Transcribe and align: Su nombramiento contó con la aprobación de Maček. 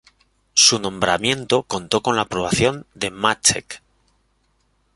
Su 0.55 0.79
nombramiento 0.79 1.61
contó 1.61 2.01
con 2.01 2.15
la 2.15 2.23
aprobación 2.23 2.87
de 2.95 3.11
Maček. 3.11 3.83